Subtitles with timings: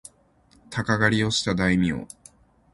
[0.71, 2.07] 鷹狩をした大名